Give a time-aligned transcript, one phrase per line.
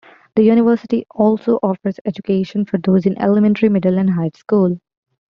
[0.35, 4.81] The university also offers education for those in elementary, middle, and high school.